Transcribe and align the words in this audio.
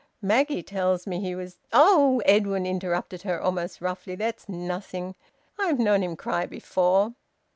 Maggie 0.23 0.63
tells 0.63 1.05
me 1.05 1.21
he 1.21 1.35
was" 1.35 1.59
"Oh!" 1.71 2.23
Edwin 2.25 2.65
interrupted 2.65 3.21
her 3.21 3.39
almost 3.39 3.81
roughly. 3.81 4.15
"That's 4.15 4.49
nothing. 4.49 5.13
I've 5.59 5.77
known 5.77 6.01
him 6.01 6.15
cry 6.15 6.47
before." 6.47 7.13